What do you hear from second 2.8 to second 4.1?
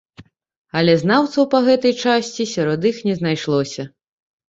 іх не знайшлося.